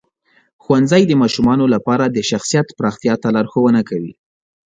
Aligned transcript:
ښوونځی 0.63 1.03
د 1.07 1.11
ماشومانو 1.21 1.65
لپاره 1.73 2.05
د 2.07 2.17
شخصیت 2.29 2.67
پراختیا 2.77 3.13
ته 3.21 3.27
لارښوونه 3.35 3.81
کوي. 3.89 4.13